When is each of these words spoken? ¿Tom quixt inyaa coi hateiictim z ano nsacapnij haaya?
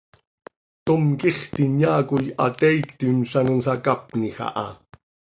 ¿Tom 0.85 1.03
quixt 1.19 1.53
inyaa 1.65 2.01
coi 2.09 2.25
hateiictim 2.41 3.17
z 3.29 3.31
ano 3.39 3.53
nsacapnij 3.59 4.35
haaya? 4.39 4.69